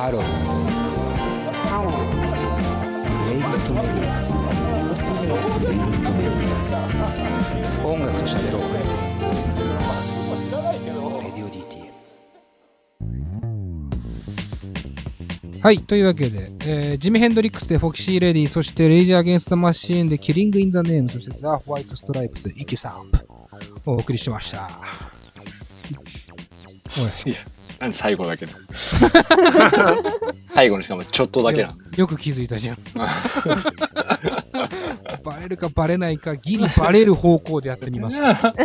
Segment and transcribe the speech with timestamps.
[0.00, 0.22] ハロー
[1.68, 2.16] ハロープ
[3.28, 4.24] レイリストメディア
[5.60, 6.48] プレイリストメディ
[7.82, 8.62] ア音楽と喋ろう
[11.22, 11.92] レディオ DTM
[15.62, 15.80] はい。
[15.80, 24.70] というわけで、えージミ・ヘンドリックスでフォキシー・レディ、そしてレイジー・アゲンスト・マシーンでキリング・イン・ザ・ネーム、そしてザ・ホワイト・ストライプス、イキサンプをお送りしました。
[26.98, 27.36] おい
[27.80, 28.58] なんで最後だけなの
[30.54, 32.78] 最後にしかもちょっとだけなのよよく気づいたじゃん。
[35.24, 38.54] バレるかバレないか、ギリバレる方向でやってみました。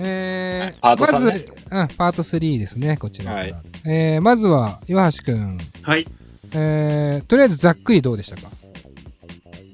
[0.00, 1.28] えー、パート3ねまず、
[1.70, 3.32] うん、パート3ですね、こちら。
[3.32, 3.54] はい
[3.86, 5.58] えー、まずは、岩橋くん。
[5.82, 6.02] はい。
[6.02, 6.06] い
[6.52, 8.50] えー、とりあえずざっくりどうでしたか？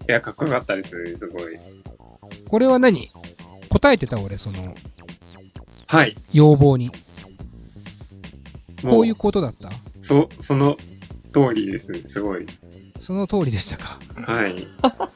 [0.06, 0.90] や、かっこよかったです。
[0.90, 1.58] すごい。
[2.48, 3.10] これは何？
[3.68, 4.74] 答えてた俺、その、
[5.86, 6.16] はい。
[6.32, 6.90] 要望に。
[8.82, 9.70] もこういうことだった？
[10.00, 10.76] そ、その
[11.32, 11.92] 通りです。
[12.08, 12.46] すごい。
[13.00, 14.66] その通りでしたかはい。
[14.82, 15.10] あ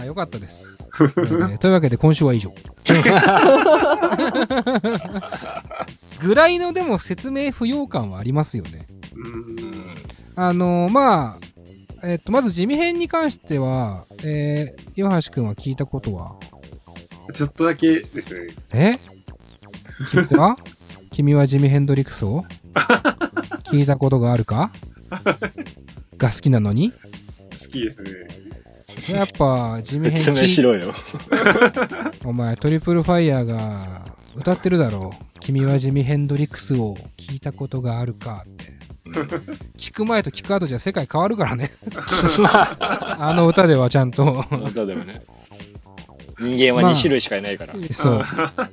[0.00, 2.54] あ、よかったです、えーというわけで今週は以上。
[6.20, 8.86] ぐらいのでも説明不要感はありますよね。
[10.36, 11.38] あのーま
[12.02, 16.36] あ、えっ、と、まず地味編に関しては、えー、岩橋くんは聞いたことは？
[17.32, 18.48] ちょっとだけです。
[18.72, 18.98] え？
[20.08, 20.56] 君は？
[21.10, 22.44] 君はジミ・ヘンドリックスを？
[23.64, 24.70] 聞いたことがあるか？
[26.16, 26.92] が好きなのに？
[26.92, 26.98] 好
[27.70, 28.10] きですね。
[29.18, 30.94] やっぱジミヘン説明しろよ。
[32.24, 34.06] お前トリプルファイヤーが
[34.36, 35.40] 歌ってるだろう。
[35.40, 38.80] 君はジミ・ヘンドリックスを聞いたことがあるかって。
[39.76, 41.72] 聞く前と聞く後じゃ世界変わるからね。
[43.18, 44.44] あの歌ではちゃんと。
[44.50, 45.22] 歌でもね。
[46.40, 47.74] 人間は2種類しかいないから。
[47.92, 48.22] そう。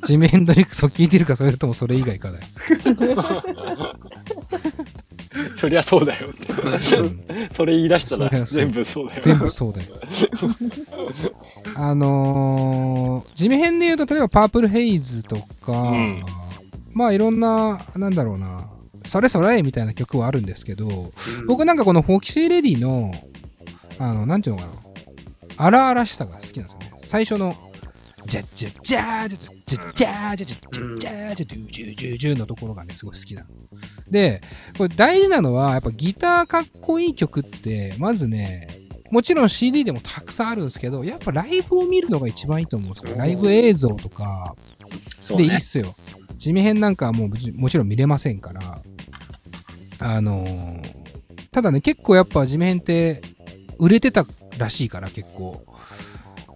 [0.05, 2.45] ジミ・ヘンドリックスを聞いてるかそれともそれ以外かだよ。
[5.55, 6.47] そりゃそうだよって。
[7.51, 9.21] それ言い出したら全部そうだよ。
[9.21, 9.87] 全部そうだよ。
[11.75, 16.23] あのー、地味編で言うと、例えばパープルヘイズとか、うん
[16.93, 18.67] まあいろんな、なんだろうな、
[19.05, 21.11] それそれみたいな曲はあるんですけど、
[21.45, 23.11] 僕なんかこのフォーキシーレディの、
[23.99, 24.73] あの、なんていうのかな、
[25.57, 26.86] 荒々しさが好きなんですよね。
[27.07, 27.55] 最初の、
[28.25, 33.47] ジャッジャッジャージャッジャッジャッジャージャッジャッジャッジャージャッジャッジュージュジュのところがね、すごい好きなの。
[34.11, 34.41] で、
[34.77, 38.67] これ大事なのは、やっぱギターかっこいい曲って、まずね、
[39.09, 43.17] もちろん CD でもたくさんあるんですけど、やっぱライブを見るのが一番いいと思うんですよ。
[43.17, 44.53] ライブ映像とか
[45.29, 45.59] でいいっ。
[45.61, 45.95] すよ。
[46.35, 48.81] 地味編なんかはもうもちろん見れませんから、
[49.99, 50.97] あのー
[51.51, 53.21] ただね、結構やっぱ地味編って
[53.79, 54.27] 売れてた
[54.59, 55.65] らしいから結構。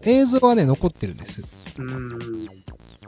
[0.03, 1.41] 映像はね、残ってるんです。
[1.41, 2.45] うーん。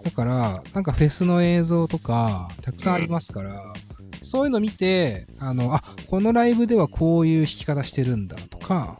[0.03, 3.73] だから、なんかフェスの映像とか、たくさんありますから、
[4.21, 8.99] そういうの見て、あの、あ、このライブではこういう弾き方してるんだとか、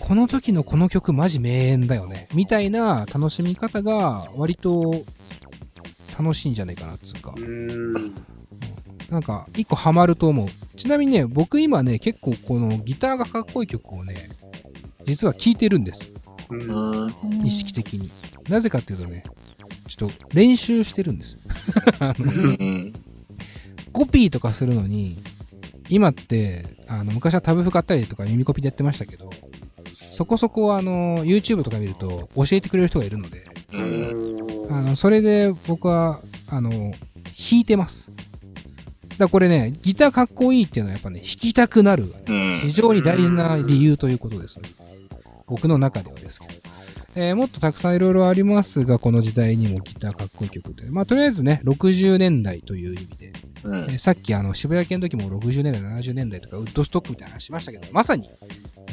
[0.00, 5.04] この時のこの曲マジ名演だよね、みたいな楽しみ方が割と
[6.18, 8.14] 楽しいんじゃないかなっつうかう、ーん。
[9.10, 10.48] なんか一個ハマると思う。
[10.76, 14.30] ちなみにね、僕今ね、結構このギターがかっこいい曲をね、
[15.04, 16.12] 実は聴いてるんです。
[17.44, 18.10] 意識的に。
[18.48, 19.24] なぜかっていうとね、
[19.88, 21.38] ちょっと練習してるんです。
[23.92, 25.18] コピーとかするのに、
[25.88, 29.30] 今って、あの、昔はタブ譜買ったりとか耳コピでやってましたけど、
[30.12, 33.46] そこそこあの、YouTube とか見ると教えてくれる人がいるので。
[34.70, 38.10] あの、それで僕は、あの、弾いてます。
[38.10, 42.70] だからこれね、ギターかっこいいっていうのはやっぱね、弾きたくなる、うん非。
[42.70, 44.68] 常に大事な理由ということですね。
[45.52, 46.52] 僕の中ではですけど。
[47.14, 50.88] えーもっとたくさんいろいろありますが、この時代にもギターかっこいい曲で。
[50.90, 53.32] まあ、とりあえずね、60年代という意味で、
[53.64, 58.30] うんえーさっきあの渋谷系の時も60年代、70年代とかウッドストックみたいな話しましたけど、まさに、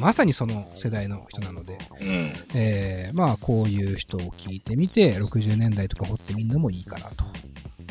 [0.02, 2.34] まさにその世代の人なので、うん。
[2.54, 7.24] えーまあこういう人を聞いてみて、60年代とか掘ってみるのもいいかなと。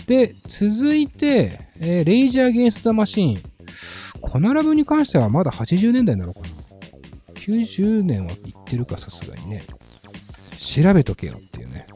[0.06, 3.42] で、続いて、えーレイジャー・ゲンス・ザ・マシーン。
[4.20, 6.46] このラブに関してはまだ80年代なのかな
[7.48, 9.64] ?90 年は言ってるか、さすがにね。
[10.58, 11.86] 調べとけよっていうね。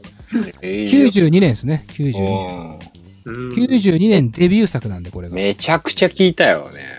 [0.61, 1.85] 92年ですね。
[1.89, 2.79] 92年。
[2.79, 2.93] うん
[3.25, 3.49] うん。
[3.49, 5.35] 92年デビュー作なんで、これが。
[5.35, 6.97] めちゃくちゃ聞いたよね。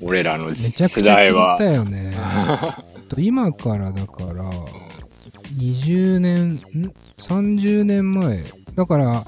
[0.00, 1.64] 俺らのめちゃ世くちゃ聞い代はた。
[1.64, 2.12] よね。
[3.08, 4.50] と今からだから、
[5.58, 6.60] 20年、ん
[7.18, 8.44] ?30 年前。
[8.74, 9.26] だから、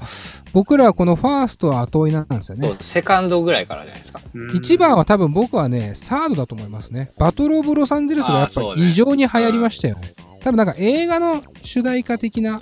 [0.53, 2.75] 僕らはこのファーストは後追いなんですよね。
[2.79, 4.21] セカンドぐらいからじゃないですか。
[4.33, 7.11] うん一番は多分僕はね、サードだと思いますね。
[7.17, 10.13] バトルオブロサンゼルスがやっぱり異常に流行りましたよね。
[10.43, 12.61] 多分なんか映画の主題歌的な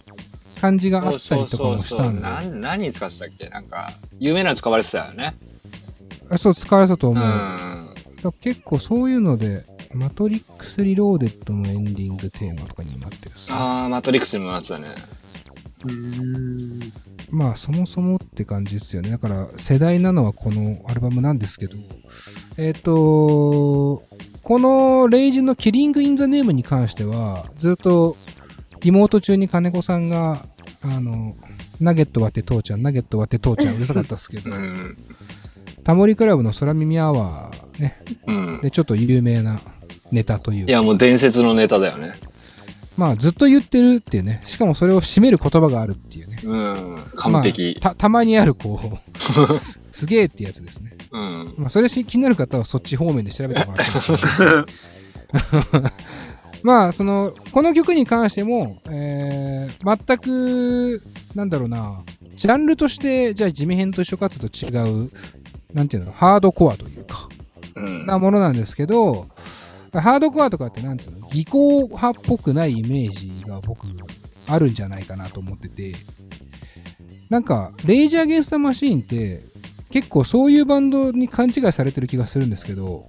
[0.59, 2.21] 感じがあったりとかもしたんで。
[2.59, 3.49] 何に使ってたっけ？
[3.49, 5.35] なんか、有名なの使われてたよね。
[6.29, 8.31] あそう、使われたとう思う。
[8.41, 13.47] 結構そういうので、マトリックスリローデッドのエンディングテーマとかにもなってるし。
[13.49, 14.89] あー、マトリックスにもなってたね。
[17.29, 19.09] まあそもそもって感じですよね。
[19.09, 21.75] だから世代なのはこのアルバムなんですけど、
[22.57, 24.03] えっ、と、
[24.43, 28.17] このレイジのキリング・イン・ザ・ネームに関しては、ずっと
[28.81, 30.45] リモート中に金子さんが、
[30.81, 31.35] あの、
[31.79, 34.97] ナゲット割って父ちゃん、ナゲット割って父ちゃんうるさかったですけど う、ん。
[35.83, 38.61] タモリクラブの空耳アワーね、うん。
[38.61, 39.61] でちょっと有名な
[40.11, 42.13] ネタといういや、もう伝説のネタだよね。
[42.97, 46.39] まあずっと言ってるっていうね、しかもそれを締める言葉があるっていうね。
[46.43, 47.03] うん。
[47.15, 47.79] 完璧。
[47.81, 49.19] まあた、たまにあるこう、
[49.53, 50.97] すすげえってやつですね。
[51.11, 51.53] うん。
[51.57, 53.93] まあ、それし気になる方はそっち方面で調べてもらって
[56.63, 61.01] まあ、その、この曲に関しても、えー、全く、
[61.33, 62.01] なんだろうな、
[62.35, 64.69] ジャンルとして、じゃあ地味編と一緒かつと違
[65.05, 65.11] う、
[65.73, 67.29] なんていうの、ハードコアというか、
[67.75, 68.05] うん。
[68.05, 69.27] なものなんですけど、
[69.99, 73.87] ハードコアとかってなんていうの、技巧派っぽくないイメージが僕、
[74.47, 75.93] あるんじゃないかなと思ってて、
[77.29, 79.43] なんか、レイジー・アゲンスト・マシーンって、
[79.89, 83.05] 結構そういうバンドに勘違いされてる気がするんですけど、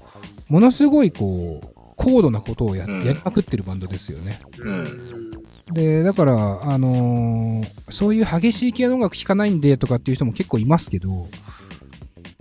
[0.48, 3.04] ものすごいこう、高度なことをや,、うん。
[3.04, 4.40] やりまくってるバンドですよね。
[4.58, 5.30] うん。
[5.72, 11.28] で、だから、あのーそういう激しい系の音楽聴かないんでとかっていう人も結構いますけど、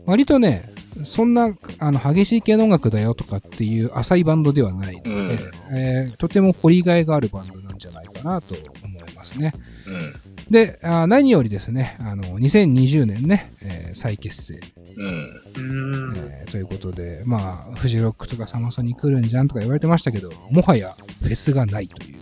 [0.05, 0.70] 割とね、
[1.03, 5.39] そんな、あの、激しい系の音楽だよとかっていう浅いバンドではないので、うん
[5.73, 9.53] えーとても掘りがいがあるバンドなんじゃないかなと思いますね。
[9.87, 10.13] うん。
[10.51, 14.59] で、あ何よりですね、あの、2020年ね、えー再結成、
[14.97, 15.07] うん。
[15.07, 16.17] うん。
[16.17, 22.19] えーということで、まあ、フジロックとかサマソニ来るんじゃんとか言われてましたけど、もはやフェスがないという。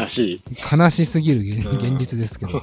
[0.00, 0.42] 悲しい。
[0.76, 2.62] 悲しすぎる現現実ですけど、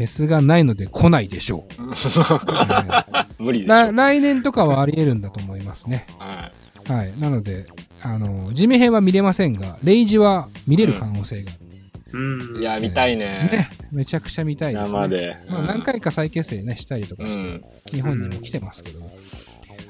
[0.00, 1.82] フェスがないので来ないでしょう。
[3.42, 3.92] 無理でし来ょ。
[3.92, 6.06] 来年とかはあり得るんだと思いますね。
[6.18, 6.50] は
[6.88, 7.20] はい。
[7.20, 7.66] なので、
[8.00, 12.18] あの、地味編は見れませんが、レイジは見れる可能性がある。
[12.18, 12.56] うん。
[12.56, 12.60] い。
[12.60, 13.50] いや、見たいね。
[13.52, 13.68] ね。
[13.92, 14.98] めちゃくちゃ見たいですね。
[15.00, 15.36] 生で。
[15.50, 17.64] まあ、何回か再結成ね、したりとかして、うん。
[17.92, 19.10] 日本にも来てますけども。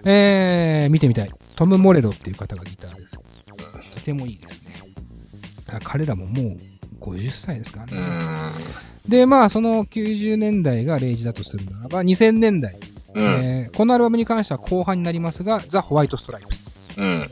[0.05, 1.31] えー、見てみたい。
[1.55, 3.17] トム・モレロっていう方がギターです。
[3.95, 4.75] とてもいいですね。
[5.69, 6.59] あ彼らももう
[7.01, 8.01] 50歳ですからうね。
[8.03, 9.11] ん。
[9.11, 12.77] で、まあ、その90年代がレイジだとするならば、2000年代、
[13.15, 13.23] うん。
[13.23, 16.77] えーこのアルバムに関しては後半になりますが、ザ・ホワイト・ストライプス。
[16.97, 17.31] うん。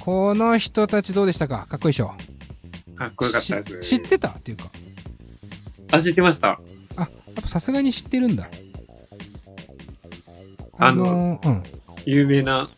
[0.00, 1.66] この人たちどうでしたか？
[1.68, 2.14] かっこいいでしょ？
[2.96, 3.82] かっこよかったです。
[3.82, 4.70] し知ってたっていうか、
[5.92, 6.60] あ、知ってました。
[6.96, 7.08] あ、やっ
[7.42, 8.48] ぱさすがに知ってるんだ。
[10.78, 11.62] あのーうん。
[12.06, 12.68] 有名な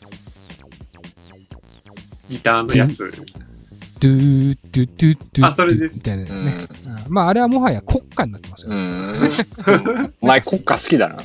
[2.28, 3.12] ギターのやつ。
[4.02, 6.66] ドゥー、ドゥドゥドゥあそれですみたいなね。
[7.08, 8.72] まあ、あれはもはや国家になってますよ。
[10.20, 11.22] お前国家好きだな。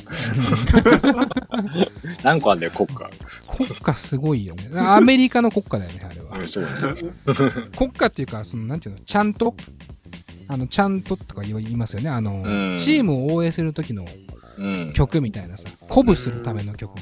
[2.22, 3.10] 何個あんだよ、国家。
[3.48, 4.70] 国家すごいよね。
[4.78, 6.46] アメリカの国家だよね、あれは。
[6.46, 6.66] そう。
[7.76, 9.56] 国家っていうか、その、なんていうの、ちゃんと
[10.46, 12.10] あの、ちゃんととか言いますよね。
[12.10, 14.04] あの、チームを応援する時の。
[14.92, 16.92] 曲みたいなさ、鼓舞するための曲。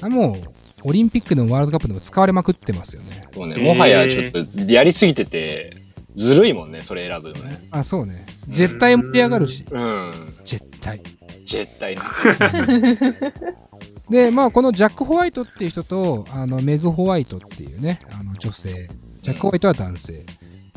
[0.00, 0.36] あもう、
[0.84, 3.28] オリンピックでもワールドカップでも使われまくってますよね。
[3.34, 3.56] そうね。
[3.56, 5.70] もはやちょっとやりすぎてて、
[6.14, 7.60] ずるいもんね、それ選ぶのね。
[7.70, 8.26] あ、そうね。
[8.48, 10.12] 絶対盛り上がるし、うん。
[10.44, 11.00] 絶対。
[11.46, 12.98] 絶対ね。
[14.10, 18.90] で、まあ、このジャック・ホワイトっていう人と、あの、メグ・ホワイトっていうね、あの、女性。
[19.22, 20.26] ジャック・ホワイトは男性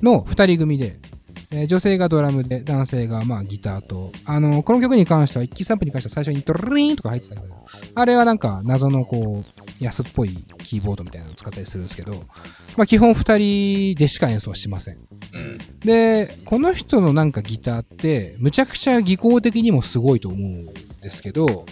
[0.02, 1.00] の二人組で、
[1.52, 7.54] えー女性がドラムで、男性がまあギターと、あの、この曲に関しては、一気サンプに関しては最初にドルリーンとか入ってたけど、
[7.96, 12.14] あれはなんか謎のこう、安っぽいキーボードみたいなのを使ったりするんですけど、
[12.78, 14.98] まあ基本二人でしか演奏はしません。
[15.34, 15.58] うん。
[15.80, 20.66] で、この人のなんかギターって、むちゃくちゃ技巧的にもすごいと思うん
[21.02, 21.66] ですけど、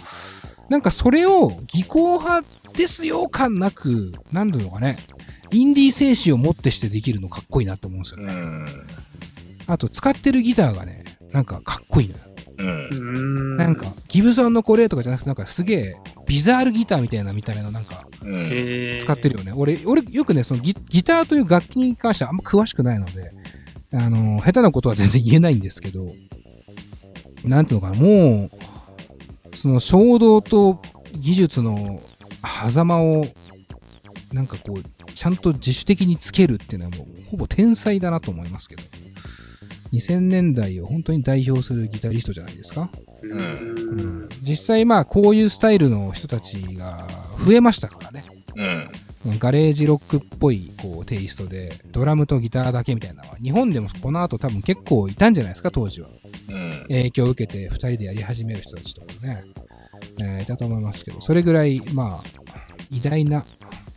[0.68, 2.46] なんかそれを技巧派
[2.76, 4.98] ですよ感なく、なんだろうかね、
[5.50, 8.34] インディー精神をもってしてできるのかっこいいなと思うんですよね。
[8.34, 8.66] うん。
[9.66, 12.20] あと使ってるギターがね、なんかかっこいいのよ。
[12.58, 13.54] うんう。
[13.54, 13.56] ん。
[13.56, 15.96] なんか、ギブソンのこれとかじゃなくて、なんかすげえ、
[16.26, 18.06] ビザールギターみたいな見た目のなんか、
[18.98, 19.52] 使ってるよね。
[19.54, 23.30] 俺、俺、よくね、そのギギターという楽器に関してはあんま詳しくないので、
[23.92, 26.06] あの、下手なことは全然言えないんですけど、
[27.44, 28.50] なんていうのかな、も
[29.52, 30.80] う、その衝動と
[31.12, 32.00] 技術の
[32.42, 33.26] 狭間を、
[34.32, 38.82] なんかこう、ちゃんと自主的につけるっていうのはもう、ほぼ天才だなと思いますけど。
[39.94, 42.90] 2000年代を本当に代表するギタリストじゃないですか。
[43.30, 44.28] うん。
[44.42, 47.06] 実際まあ、こういうスタイルの人たちが
[47.44, 48.24] 増えましたからね。
[48.56, 49.38] うん。
[49.38, 56.08] ガレージロックっぽいこうテイストで、ドラムとギターだけみたいなのは、日本でもこの後多分結構いたんじゃないですか、当時は。
[56.50, 56.82] うん。
[56.88, 59.44] 影響を受けて二人でやり始める人たちとかね、
[60.20, 62.24] えーいたと思いますけど、それぐらい、まあ、
[62.90, 63.46] 偉大な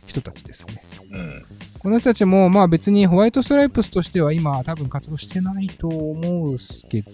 [0.06, 0.82] 人たちですね。
[1.12, 1.44] うん。
[1.78, 7.12] この人たちも、まあ別にホワイトストライプスとしては今多分活動してないと思うっすけど、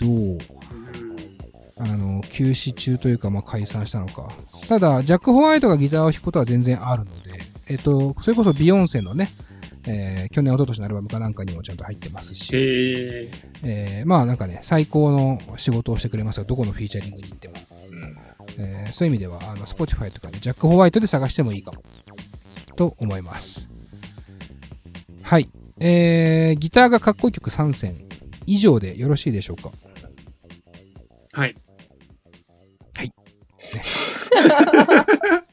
[1.77, 4.31] あの、休止中というか、まあ解散したのか。
[4.69, 9.31] ただ、ジャック・ホワイトがギターを弾くことは全然あるので、えっと、それこそビヨンセのね、
[9.87, 13.31] えー去年、一昨年のアルバムかなんかにもちゃんと入ってますし、へえ。
[13.65, 16.45] えーまあなんかね、最高の仕事をしてくれますよ。
[16.45, 17.55] どこのフィーチャリングに行っても。
[17.91, 18.17] うん。
[18.65, 21.83] えーそういう意味では、あの、Spotify とかでジャック・ホワイトで探してもいいかも。
[22.77, 23.69] と思います。
[25.23, 25.49] はい。
[25.81, 27.97] えー、ギターがかっこいい曲3選
[28.47, 29.71] 以上でよろしいでしょうか？
[31.33, 31.57] はい。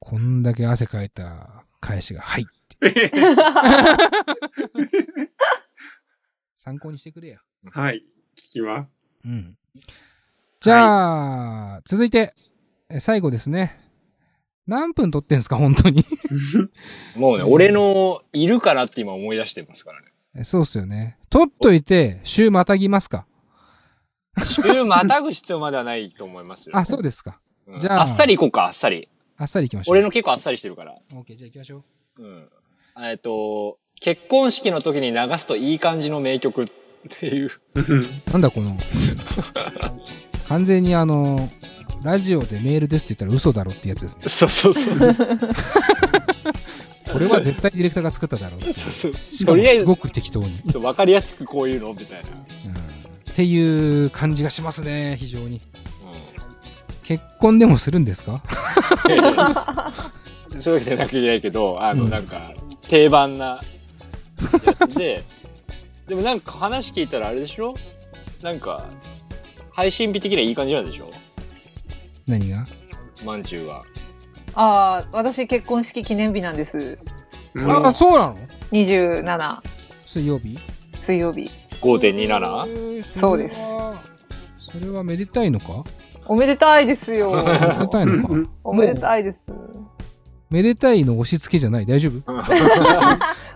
[0.00, 2.46] こんだけ汗かいた返しが、はいっ
[2.78, 3.10] て。
[6.54, 7.38] 参考にしてくれや。
[7.70, 8.02] はい。
[8.36, 8.94] 聞きます。
[9.24, 9.56] うん。
[10.60, 12.34] じゃあ、続いて、
[12.88, 13.78] え最後ですね。
[14.66, 16.04] 何分撮ってんすか、本当に？
[17.16, 20.08] もうね、俺のいるからって今思い出してますからね。
[20.36, 21.18] えそうっすよね。
[21.30, 23.26] 撮っといて、週またぎますか。
[24.44, 26.76] 週またぐ必要まではないと思いますよ。
[26.76, 27.38] あ、そうですか。
[27.66, 29.08] うんじゃああっさり行こうか、あっさり。
[29.36, 29.92] あっさり行きましょう。
[29.92, 30.94] 俺の結構あっさりしてるから。
[30.94, 31.84] オッケー、じゃあ行きましょ
[32.18, 32.22] う。
[32.22, 32.48] うん。
[33.00, 36.66] えっと、結婚式の時に流すといい感じの名曲っ
[37.10, 37.50] ていう。
[38.32, 38.78] なんだこの、
[40.48, 41.48] 完全にあの、
[42.02, 44.28] ラジオでメールですって言ったら嘘だろってやつですね。
[44.28, 44.96] そうそうそう。
[47.12, 48.60] これは絶対ディレクターが作っただろう。
[48.72, 49.12] そうそう
[49.46, 52.28] とりあえずもすごく適当に、そうわかりやすくこういうのみたいな。
[52.28, 52.77] うん。
[53.38, 55.60] っていう感じがしますね、非常に。
[57.04, 58.42] 結婚でもするんですか？
[60.50, 60.58] うん。
[60.58, 62.52] そういうわけじゃなくてないけど、あの、うんなんか、
[62.88, 63.62] 定番な
[64.66, 65.22] やつで、
[66.08, 67.76] でもなんか話聞いたらあれでしょ？
[68.42, 68.86] なんか、
[69.70, 71.08] 配信日的にはいい感じなんでしょ？
[72.26, 72.66] 何が？
[73.24, 73.84] まんちゅうは。
[74.56, 76.98] ああ、私結婚式記念日なんです。
[77.54, 78.36] うんあ、そうなの
[78.72, 79.58] ？27、
[80.06, 80.58] 水曜日？
[81.00, 81.48] 水曜日。
[81.80, 82.68] 5.27?
[82.68, 83.58] えーそうです
[84.58, 85.84] それはめでたいのか？
[86.26, 87.30] おめでたいですよ。
[87.36, 87.58] めで
[87.88, 88.50] たいのか？
[88.64, 89.40] おめでたいです。
[90.50, 91.86] めでたいの押し付けじゃない？
[91.86, 92.32] 大丈夫？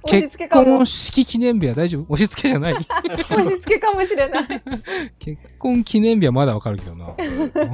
[0.05, 0.69] 押し付けかも。
[0.75, 2.15] 結婚押式記念日は大丈夫？
[2.15, 2.75] 押し付けじゃない？
[2.81, 2.87] し
[3.61, 4.47] 付けかもしれない。
[5.19, 7.07] 結婚記念日はまだわかるけどな。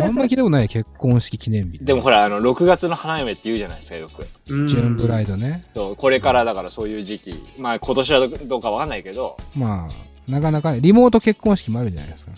[0.05, 1.79] あんま聞いたことない結婚式記念日。
[1.81, 4.27] でもほら、あの、6月の花嫁って言うじゃないですか、よく。
[4.49, 5.65] うんジューンブライドね。
[5.75, 7.35] そうこれからだからそういう時期。
[7.57, 12.33] まあ今年はどうかわかんないけど、まあ、なかなかね、リモート結婚式もあるじゃないですか。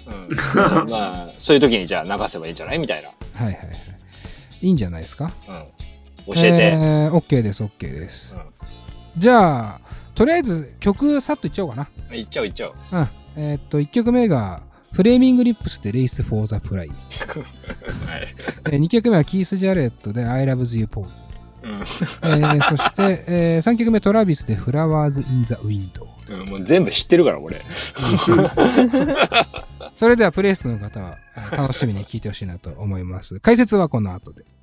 [0.82, 0.88] うん。
[0.90, 3.08] まあ、そういう時にじゃあ流せばいいんじゃないみたいな。
[3.08, 3.66] はいはいはい。
[4.62, 5.32] いいんじゃないですか？
[5.48, 6.34] うん。
[6.34, 6.48] 教えて。
[6.50, 8.36] えー、OK です、OK です。
[9.18, 9.80] じゃあ、
[10.14, 12.16] とりあえず曲さっといっちゃおうかうん。
[12.16, 12.74] いっちゃおういっちゃおう。
[12.92, 13.00] な。
[13.36, 13.42] うん。
[13.42, 17.06] えーっと、1曲目が、 Flaming Lips で Race for the Prize。
[18.10, 18.34] はい。
[18.72, 21.06] え2曲目はキース・ジャレットで I Love You Porgy。
[22.22, 26.06] うんえーそして、え3曲目トラビスで Flowers in the Window。
[26.28, 26.48] うん。
[26.48, 27.60] もう全部知ってるから、俺。
[29.94, 33.40] それではプレイスの方はあ楽しみに聴いてほしいなと思います。
[33.40, 34.42] 解説はこの後で。
[34.42, 34.59] はい。